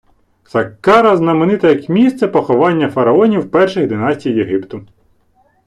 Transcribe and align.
Саккара 0.43 1.15
знаменита 1.17 1.67
як 1.69 1.89
місце 1.89 2.27
поховання 2.27 2.89
фараонів 2.89 3.51
перших 3.51 3.87
династій 3.87 4.29
Єгипту. 4.31 4.85